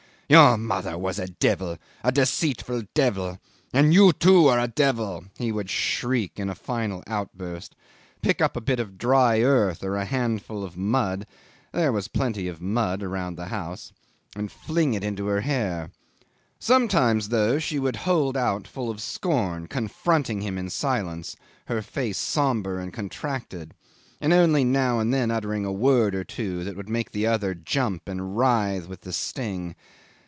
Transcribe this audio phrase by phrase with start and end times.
[0.33, 3.41] "Your mother was a devil, a deceitful devil
[3.73, 7.75] and you too are a devil," he would shriek in a final outburst,
[8.21, 11.27] pick up a bit of dry earth or a handful of mud
[11.73, 13.91] (there was plenty of mud around the house),
[14.33, 15.91] and fling it into her hair.
[16.61, 22.17] Sometimes, though, she would hold out full of scorn, confronting him in silence, her face
[22.17, 23.73] sombre and contracted,
[24.21, 27.53] and only now and then uttering a word or two that would make the other
[27.53, 29.75] jump and writhe with the sting.